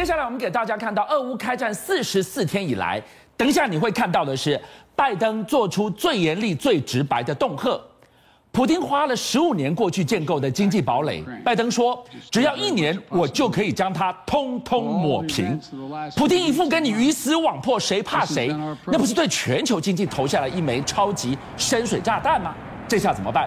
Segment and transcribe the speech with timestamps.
[0.00, 3.02] 接下来我们给大家看到，俄乌开战四十四天以来，
[3.36, 4.58] 等一下你会看到的是，
[4.96, 7.78] 拜登做出最严厉、最直白的恫吓。
[8.50, 15.60] 普京花了十五年过去建构的经济堡垒，拜登说，只要一年，我就可以将它通通抹平。
[16.16, 18.48] 普京一副跟你鱼死网破，谁怕谁？
[18.86, 22.54] 那不是对全球经济投下了一枚超级深水炸弹吗？
[22.88, 23.46] 这下怎么办？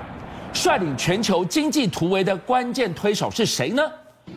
[0.54, 3.82] 率领全球经济突围的关键推手是谁呢？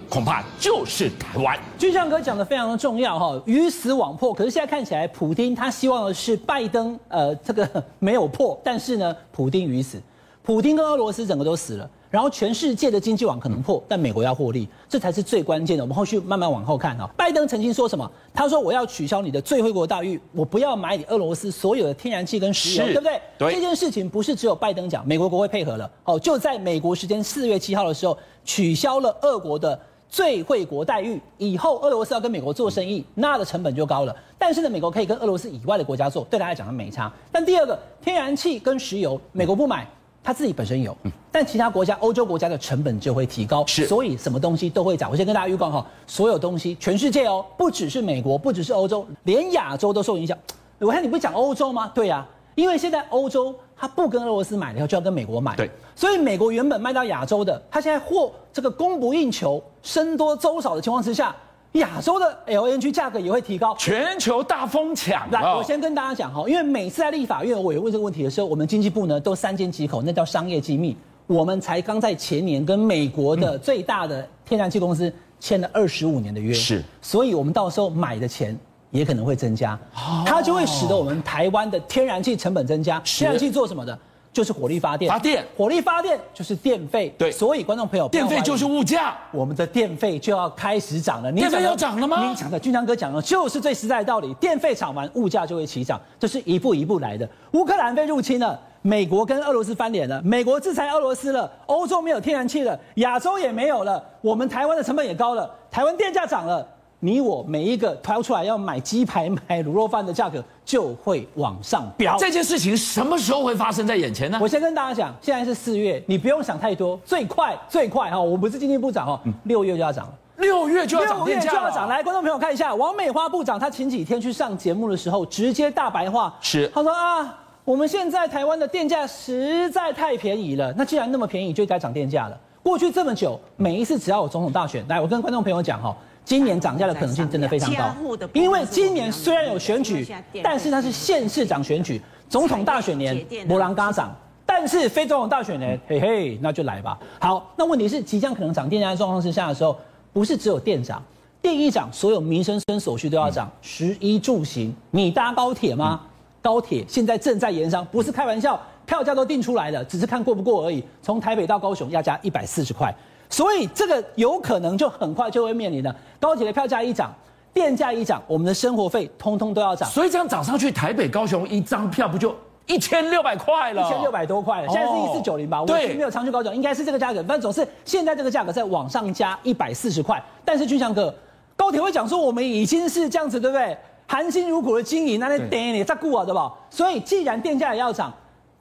[0.08, 1.58] 恐怕就是台湾。
[1.78, 4.32] 军相哥讲的非常的重要哈，鱼死网破。
[4.32, 10.00] 可是现在看起来，普丁他希望的是拜登，呃，这个没有破，但是呢，普丁鱼死。
[10.42, 15.84] 普丁跟俄罗斯整个都死了，然后全世界的经济网可能破，但美国要获利，这才是最关键的。
[15.84, 17.06] 我们后续慢慢往后看啊。
[17.14, 18.10] 拜登曾经说什么？
[18.32, 23.52] 他说：“我要取消你的最惠国待遇，我不要买你俄罗斯所有的天然气跟石油，对不对？”对。
[23.52, 25.90] 这件事情不是只有拜登讲，美国国会配合了。
[26.04, 29.78] 哦，就在美国时间四月七号的时候，取消了俄国的
[30.08, 34.16] 最惠国待遇，以后俄罗斯要跟美国做生意，那的成本就高了。
[34.38, 37.12] 但是呢，美国可以跟俄罗斯以外的国家做，对他来讲他没差。
[37.30, 39.86] 但第二个，天然气跟石油，美国不买。
[40.24, 40.96] 他自己本身有，
[41.38, 45.10] 但其他国家、欧洲国家的成本就会提高，是，所以什么东西都会涨。
[45.10, 50.34] 我先跟大家预告哈，所有东西，全世界哦，不只是美国，不只是欧洲，连亚洲都受影响。
[50.78, 51.92] 我看你不是讲欧洲吗？
[51.94, 61.36] 对呀、啊，因为现在欧洲它不跟俄罗斯买了以后，就要跟美国买，对，所以美国原本卖到亚洲的，它现在货这个供不应求、僧多粥少的情况之下。
[61.72, 65.30] 亚洲的 LNG 价格也会提高，全球大疯抢。
[65.30, 70.96] 来，我先跟大家讲哈，因为每次在立法院我有问这个问题的时候，我们经济部呢都三缄其口，那叫商业机密。
[71.26, 78.56] 我们才刚在前年跟美国的最大的天然气公司签了二十五年的约，是，所以我们到时候买的钱
[78.90, 79.78] 也可能会增加，
[80.24, 83.00] 它就会使得我们台湾的天然气成本增加。
[83.00, 83.98] 天然气做什么的？
[84.36, 91.32] 就是火力发电，发电，火力发电就是电费，对，所以观众朋友，电费就是物价，我们的电费就要开始涨了。
[91.32, 92.22] 电费要涨了吗？
[92.22, 97.26] 您讲的，军强哥讲的，就是最实在的道理，电费涨完，物价就会起涨，这是一步一步来的。
[97.52, 106.68] 乌克兰被入侵了，美国跟俄罗斯翻脸了，美国制裁俄罗斯了，欧洲没有天然气了，亚洲也没有了，我们台湾的成本也高了，台湾电价涨了。
[107.00, 112.16] 你我每一个挑出来要买鸡排、买卤肉饭的价格就会往上飙。
[112.16, 114.38] 这件事情什么时候会发生在眼前呢？
[114.40, 121.86] 我先跟大家讲，现在是四月，你不用想太多，最快最快哈，我不是经济部长哈，六月就要涨了，六月就要涨，六月就要涨。
[121.86, 132.40] 来，观众朋友看一下，王美花部长她前几天去上节目的时候，直接大白话，是她说啊，我们现在台湾的电价实在太便宜了，那既然那么便宜，就该涨电价了。
[132.62, 135.94] 过去这么久，每一次只要有总统大选，来，我跟观众朋友讲哈。
[136.26, 137.94] 今年涨价的可能性真的非常高，
[138.32, 140.04] 因为今年虽然有选举，
[140.42, 144.12] 但是它是县市长选举，总统大选年没人敢涨，
[144.44, 146.98] 但是非总统大选年，嘿嘿，那就来吧。
[147.20, 149.78] 好，那问题是即将可能涨电价的状况之下的时候，
[150.12, 151.00] 不是只有电涨，
[151.40, 156.00] 电一涨，所有民生生所需都要涨，食衣住行，你搭高铁吗？
[156.42, 160.82] 高铁现在正在延商，不是开玩笑，票价都定出来了，只是看过不过而已。
[161.00, 162.92] 从台北到高雄要加一百四十块。
[163.28, 167.12] 所以这个有可能就很快就会面临的，高铁的票价一涨，
[167.52, 169.88] 电价一涨，我们的生活费通通都要涨。
[169.88, 172.34] 所以这样涨上去，台北、高雄一张票不就
[172.66, 173.84] 一千六百块了？
[173.84, 175.64] 一千六百多块了，现在是一四九零吧？
[175.66, 177.20] 对，我没有常去高雄，应该是这个价格。
[177.24, 180.22] 反正总是现在这个价格在往上加一百四十块。
[180.44, 181.12] 但是军翔哥，
[181.56, 183.76] 高铁会讲说我们已经是这样子，对不对？
[184.06, 186.52] 含辛茹苦的经营，那那电你在顾啊，对吧？
[186.70, 188.12] 所以既然电价也要涨。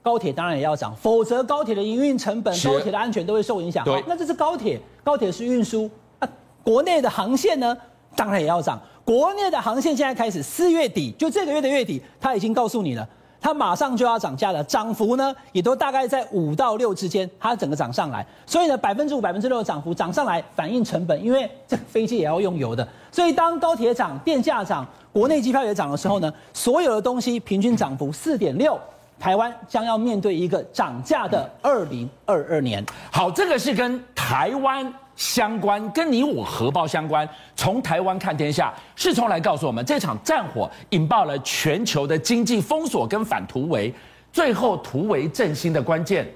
[0.06, 3.84] 高铁当然也要涨，否则高铁的营运成本、高铁的安全都会受影响。
[3.84, 5.90] 对，那这是高铁，高铁是运输
[6.20, 6.30] 啊。
[6.64, 7.76] 国内的航线呢，
[8.16, 8.80] 当然也要涨。
[9.04, 13.08] 国内的航线现在开始，四月底就这个月的月底，他已经告诉你了，
[13.42, 14.64] 他马上就要涨价了。
[14.66, 18.24] 涨幅呢，也都大概在五到六之间，它整个涨上来。
[18.46, 22.88] 所以呢，百分之五、百分之六的涨幅涨上来，反映成本，因为这飞机也要用油的。
[23.12, 28.80] 所以当高铁涨、电价涨、国内机票也涨的时候呢，所有的东西平均涨幅四点六。
[29.26, 32.86] 台湾将要面对一个涨价的二零二二年。
[33.12, 37.28] 好，这个是跟台湾相关，跟你我荷包相关。
[37.56, 43.92] 从台湾看天下，世聪来告诉我们，这场战火引爆了全球的经济封锁跟反突围，
[44.32, 46.32] 最后突围振兴的关键。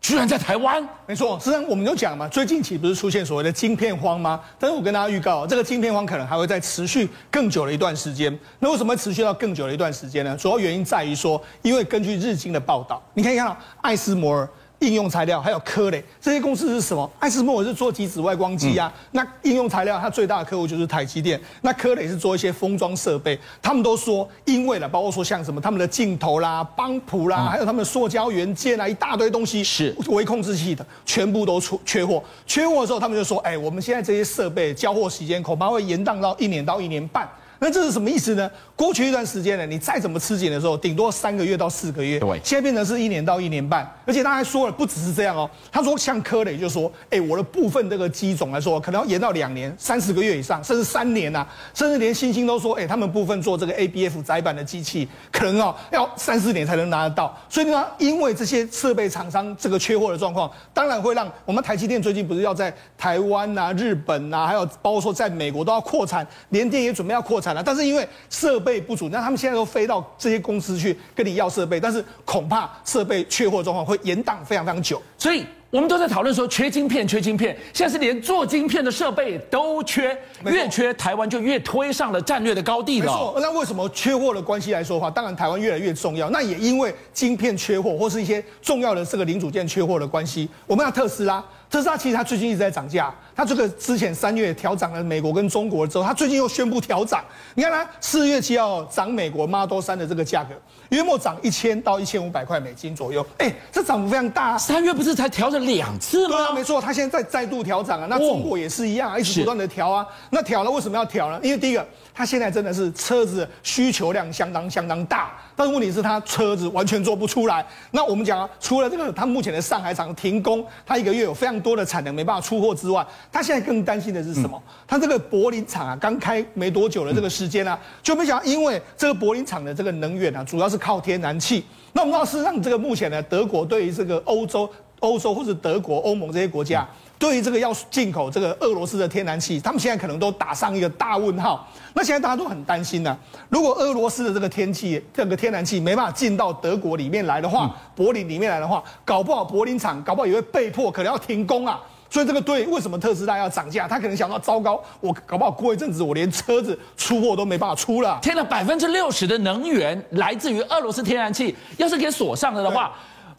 [0.00, 1.36] 居然在台湾，没错。
[1.40, 4.40] 实际上，我们就讲嘛，最近期不是出现所谓的晶片荒吗？
[4.56, 8.38] 但是我跟大家预告，这个晶片荒可能还会再持续更久的一段时间。
[8.60, 10.36] 那为什么会持续到更久的一段时间呢？
[10.36, 14.48] 主要原因在于说，因为根据日经的报道，你可以看到艾斯摩尔
[14.80, 17.10] 应用材料，还有科磊这些公司是什么？
[17.18, 23.38] 艾斯莫尔是做极紫外光机啊，嗯、那应用材料它最大的客户就是台积电，那科磊是做一些封装设备。
[23.62, 32.22] 他们都说，因为呢，包括说像什么他们的镜头啦、帮普啦，嗯、还有他们的塑胶元件啊，一大堆东西是微控制器的，全部都出缺货。
[32.46, 37.26] 缺货的时候，他们就说，哎，我们现在这些设备交货时间恐怕会延宕到一年到一年半。
[37.58, 38.50] 那这是什么意思呢？
[38.74, 42.18] 过去一段时间呢，你再怎么吃紧的时候，顶多三个月到四个月。
[42.18, 43.90] 对，现在变成是一年到一年半。
[44.04, 45.48] 而且他还说了，不只是这样哦。
[45.72, 51.48] 他说，像科磊就说，哎，我的部分这个机种来说，可能要延到两年、三十个月以上，甚至三年呐、啊。
[51.74, 57.36] 甚至连星星都说，哎，他们部分做这个 ABF 载板的机器，可能哦要三四年才能拿得到。
[57.48, 67.62] 所以呢，因为这些设备厂商这个缺货的状况，当然会让我们台积电最近不是要在台湾呐、啊、日本呐、啊，还有包括说在美国都要扩产，联电也准备要扩产了。
[67.62, 75.44] 但是因为设备不足，那他们现在都飞到这些公司去跟你要设备，但是恐怕设备缺货状况会延宕非常非常久，所以
[75.76, 77.54] 我们都在讨论说缺晶片，缺晶片。
[77.74, 83.12] 现在是连做晶片的设备都缺，越缺台湾就越推上了战略的高地了。
[83.12, 86.30] 没错，那为什么缺货的关系来说的话，当然台湾越来越重要。
[86.30, 91.44] 那也因为晶片缺货或是一些重要的这个零组件缺货的关系，我们要特斯拉。
[91.68, 97.22] 特斯拉其实它最近一直在涨价，它这个之前三月调涨了美国跟中国之后，它最近又宣布调涨。
[97.54, 100.54] 你看它四月七号涨美国 Model 三的这个价格，
[100.90, 103.26] 约莫涨一千到一千五百块美金左右。
[103.38, 104.56] 哎，这涨幅非常大。
[104.56, 106.36] 三月不是才调整两次吗？
[106.36, 108.06] 对啊，没错，他现在再再度调涨啊。
[108.08, 110.06] 那中国也是一样啊，一直不断的调啊。
[110.30, 111.38] 那调了为什么要调呢？
[111.42, 111.86] 因为第一个。
[112.18, 117.62] 他现在真的是车子需求量相当相当大，但是问题是他车子完全做不出来。
[117.90, 124.58] 那我们讲啊，除了这个，他目前的上海厂停工，他一个月有非常多的产能没办法出货之外，他现在更担心的是什么？
[124.86, 131.66] 他这个柏林厂啊，刚开没多久的这个时间啊，就没想到因为这个柏林厂的这个能源啊，主要是靠天然气。
[131.92, 134.66] 那我们知道，事实上这个目前呢，德国对于这个欧洲、
[135.00, 136.86] 欧洲或者德国、欧盟这些国家。
[137.18, 141.66] 对于这个要进口这个俄罗斯的天然气，他们现在可能都打上一个大问号。
[141.94, 151.80] 那现在大家都很担心呢、啊，如果俄罗斯的这个天气、这个天然气没办法进到德国里面来的话，柏林里面来的话，搞不好柏林厂搞不好也会被迫可能要停工啊。
[152.10, 153.88] 所以这个对为什么特斯拉要涨价？
[153.88, 158.18] 他可能想到糟糕，我搞不好过一阵子我连车子出货都没办法出了。
[158.20, 162.92] 添了百分之六十的能源来自于俄罗斯天然气，要是给锁上了的话。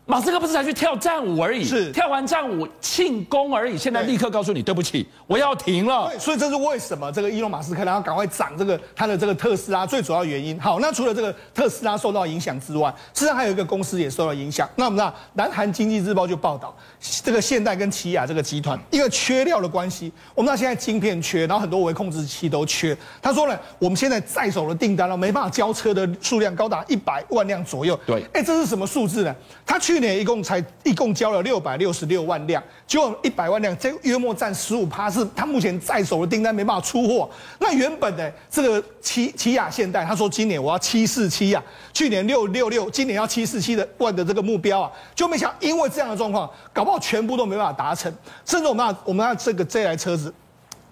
[0.10, 3.78] 马斯克不是才去跳战舞而已，是跳完战舞庆功而已。
[3.78, 6.10] 现在立刻告诉你，对不起，我要停了。
[6.10, 10.58] 对，所以这是为什么这个伊隆马斯克然后赶快涨这个他的这个特斯拉最主要原因。
[10.62, 14.68] 好，那除了这个特斯拉受到影响之外，实际上还有一个公司也受到影响。
[14.78, 16.74] 那我们知道，南韩经济日报就报道，
[17.22, 22.98] 这个现代跟起亚这个集团因为缺料的关系，我们知道现在晶片缺，然后很多微控制器都缺。
[23.22, 28.00] 他说呢，我们现在在手的订单了，没办法交车的数量高达一百万辆左右。
[28.06, 29.36] 对，哎，这是什么数字呢？
[29.66, 37.28] 他去去年一共才一共交了六百六十六万辆，就一百万辆，这约莫占十五趴，是他目前在手的订单没办法出货。
[37.58, 48.14] 那原本的这个起起亚现代，他说今年我要七四七啊，去年六六六，今年要七四七的万的这个目标啊，就没想因为这样的状况，搞不好全部都没办法达成。
[48.46, 50.32] 甚至我们要我们要这个这台车子。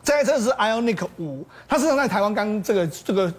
[0.04, 3.32] 这台车是 Ioniq 5，它实际上在台湾刚这个这个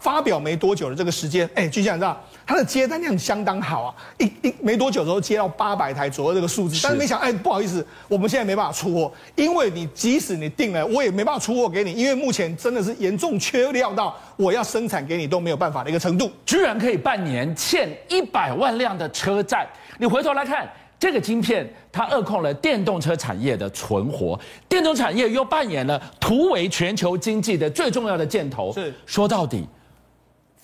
[0.00, 19.66] 发表没多久的这个时间，哎，君相你知道它的接单量相当好啊，一一没多久的时候接到八百台左右这个数字，但是没想，哎，不好意思，我们现在没办法出货，因为你即使你定了，我也没办法出货给你，因为目前真的是严重缺料到我要生产给你都没有办法的一个程度，居然可以半年欠一百万辆的车债，
[19.98, 20.68] 你回头来看。
[20.96, 28.72] 这个晶片，它扼控了电动车产业的存活，电动产业又扮演了突围全球经济的最重要的箭头。
[28.72, 29.66] 是，说到底。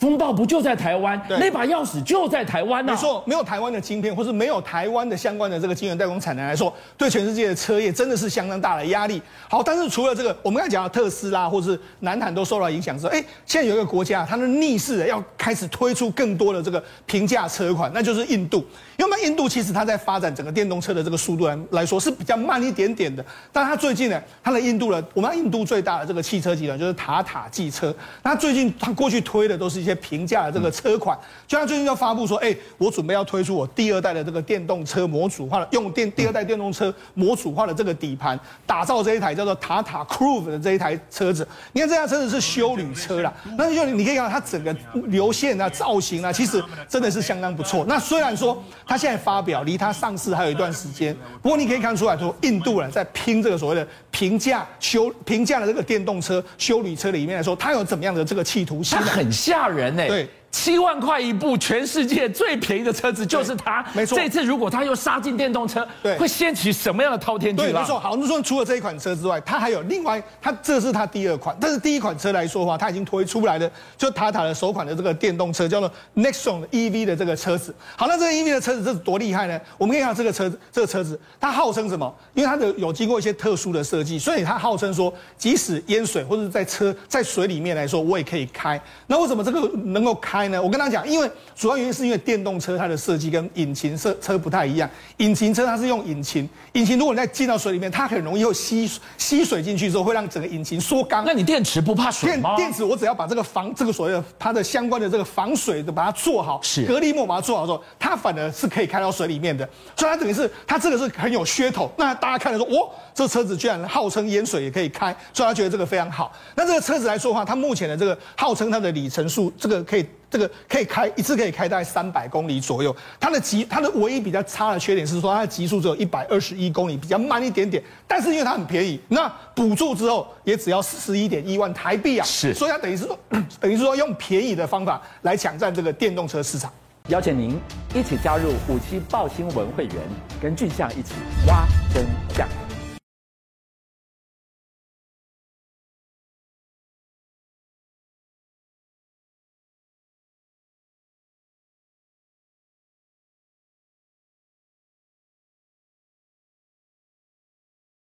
[0.00, 1.20] 风暴不就在台湾？
[1.28, 2.94] 那把钥匙就在台湾呐、啊。
[2.94, 9.20] 没错，没有台湾的晶片，或是没有台湾的相关的这个晶圆代工产能来说，对全世界的车业真的是相当大的压力。
[9.46, 18.64] 好，但是除了这个，我们刚才讲到特斯拉或是南韩都受到影响之后，哎，现在有一个国家，它的逆势的要开始推出更多的这个平价车款，那就是印度。
[18.96, 29.89] 因为印度其实它在发展整个电动车的这个速度来来说是比较慢一点点的，但它最近呢，它的印度的，我们印度最大的这个汽车集团就是塔塔汽车，那最近它过去推的都是一些。
[29.96, 41.46] 平价的这个车款，就像最近要发布说，哎，我准备要推出我第二代的这个电动车模组化的，用电第二代电动车模组化的这个底盘，打造这一台叫做塔塔 Cruve 的这一台车子。
[41.72, 44.74] 你看这台车子是修旅车啦，那就你可以看到它整个
[45.06, 47.84] 流线啊、造型啊，其实真的是相当不错。
[47.88, 58.98] 那虽然说它现在发表离它上市还有一段时间，不过你可以看出来说，印度人在拼这个所谓的平价修平价的这个电动车修旅车里面来说，它有怎么样的这个企图心？
[58.98, 59.79] 它很吓人。
[60.08, 63.84] 对，七万块一部，全世界最便宜的车子就是它。
[63.94, 67.72] 没错，这次如果它又杀进电动车，对，会掀起什么样的滔天巨浪？
[67.72, 67.98] 对，没错。
[67.98, 77.74] 好，那说除了这一款车之外，它还有另外，它这是它第二款，但是第一款车来说的话，它已经推出来的，就塔塔的首款的这个电动车，叫做 Nexon EV 的这个车子。
[77.96, 79.58] 好，那这个 EV 的车子这是多厉害呢？
[79.78, 82.12] 我们可以看这个车子，这个车子它号称什么？
[82.34, 88.80] 因为它的有经过一些特殊的设计，所以它号称说，即使淹水或者在车在水里面来说，我也可以开。
[89.06, 90.60] 那为什么这个能够开呢？
[90.60, 94.88] 我跟他讲，因为主要原因是因为电动车它的设计跟引擎车车不太一样。
[95.18, 101.24] 引擎车它是用引擎，引擎如果你再进到水里面，它很容易会吸吸水进去之后，会让整个引擎缩缸。
[101.24, 102.56] 那你电池不怕水吗？
[102.56, 109.68] 电池我只要把这个防这个所谓的它的相关的这个防水的把它做好，是隔离膜把它做好之后，它反而是可以开到水里面的。
[109.96, 111.90] 所以它等于是它这个是很有噱头。
[111.96, 116.32] 那大家看的说，哦，这车子居然号称淹水也可以开，所以他觉得这个非常好。
[116.54, 120.06] 那这个车子来说的话，它目前的这个号称它的里程数，这个可以。
[120.30, 127.82] 这个可以开一次可以开大概三百公里左右，它的极它的唯一比较差的缺点是说它的极速只有一百二十一公里，比较慢一点点。
[128.06, 133.18] 但是因为它很便宜，那补助之后也只要四十一点一万台币啊，是，所以它等于是说
[133.58, 136.72] 等于是说用便宜的方法来抢占这个电动车市场。
[137.08, 137.58] 邀请您
[137.92, 139.96] 一起加入五七报新闻会员，
[140.40, 141.14] 跟俊相一起
[141.48, 142.06] 挖真
[142.36, 142.69] 相。